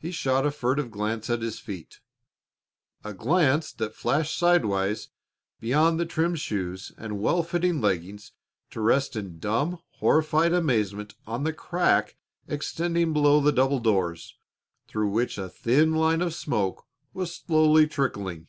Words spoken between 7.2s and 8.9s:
well fitting leggings to